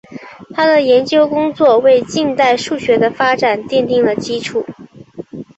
[0.55, 4.65] 他的研究工作为近代数学的发展奠定了基础。